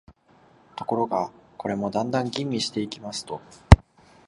[0.77, 3.39] ところが、これもだんだん吟味していきますと、